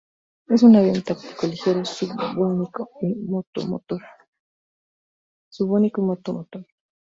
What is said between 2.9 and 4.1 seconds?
y monomotor.